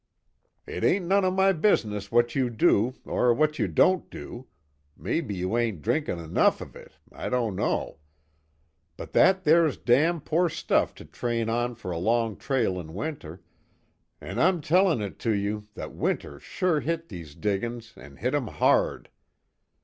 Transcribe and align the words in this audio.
It 0.65 0.83
ain't 0.83 1.05
none 1.05 1.23
of 1.23 1.35
my 1.35 1.51
business 1.51 2.11
what 2.11 2.33
you 2.33 2.49
do, 2.49 2.95
or 3.05 3.35
what 3.35 3.59
you 3.59 3.67
don't 3.67 4.09
do 4.09 4.47
maybe 4.97 5.35
you 5.35 5.55
ain't 5.55 5.83
drinkin' 5.83 6.17
enough 6.17 6.59
of 6.59 6.75
it, 6.75 6.93
I 7.11 7.29
don't 7.29 7.55
know. 7.55 7.99
But 8.97 9.11
that 9.13 9.43
there's 9.43 9.77
damn 9.77 10.19
poor 10.19 10.49
stuff 10.49 10.95
to 10.95 11.05
train 11.05 11.49
on 11.49 11.75
for 11.75 11.91
a 11.91 11.99
long 11.99 12.35
trail 12.35 12.79
in 12.79 12.95
winter 12.95 13.43
an' 14.19 14.39
I'm 14.39 14.59
tellin' 14.59 15.03
it 15.03 15.19
to 15.19 15.33
you 15.33 15.67
that 15.75 15.93
winter's 15.93 16.41
sure 16.41 16.79
hit 16.79 17.09
these 17.09 17.35
diggin's 17.35 17.93
an' 17.95 18.15
hit 18.15 18.33
'em 18.33 18.47
hard. 18.47 19.07